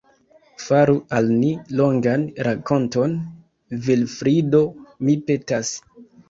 Faru 0.67 0.93
al 1.17 1.27
ni 1.41 1.51
longan 1.81 2.23
rakonton, 2.47 3.13
Vilfrido, 3.85 4.63
mi 5.05 5.17
petas. 5.29 5.73